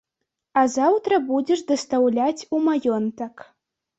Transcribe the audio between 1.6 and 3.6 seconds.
дастаўляць у маёнтак.